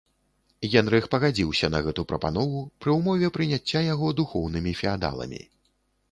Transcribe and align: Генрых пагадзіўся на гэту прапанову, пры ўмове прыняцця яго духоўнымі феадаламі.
Генрых 0.75 1.03
пагадзіўся 1.15 1.67
на 1.73 1.81
гэту 1.87 2.05
прапанову, 2.11 2.61
пры 2.85 2.95
ўмове 2.99 3.29
прыняцця 3.35 3.83
яго 3.93 4.07
духоўнымі 4.21 4.73
феадаламі. 4.81 5.43